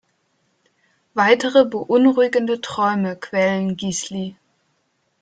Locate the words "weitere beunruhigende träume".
1.13-3.15